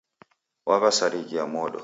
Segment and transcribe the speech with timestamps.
[0.67, 1.79] Waw'asarighia mondo.